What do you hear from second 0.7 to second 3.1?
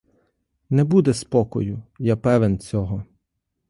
буде спокою, я певен цього.